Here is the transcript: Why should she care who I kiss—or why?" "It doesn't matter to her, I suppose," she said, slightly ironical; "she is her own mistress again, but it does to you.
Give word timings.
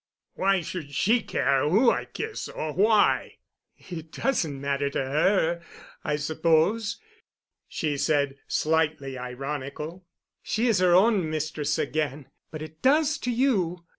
Why 0.33 0.61
should 0.61 0.95
she 0.95 1.21
care 1.21 1.69
who 1.69 1.91
I 1.91 2.05
kiss—or 2.05 2.73
why?" 2.73 3.37
"It 3.77 4.11
doesn't 4.11 4.59
matter 4.59 4.89
to 4.89 4.97
her, 4.99 5.61
I 6.03 6.15
suppose," 6.15 6.99
she 7.67 7.97
said, 7.97 8.37
slightly 8.47 9.15
ironical; 9.15 10.07
"she 10.41 10.65
is 10.67 10.79
her 10.79 10.95
own 10.95 11.29
mistress 11.29 11.77
again, 11.77 12.31
but 12.49 12.63
it 12.63 12.81
does 12.81 13.19
to 13.19 13.29
you. 13.31 13.85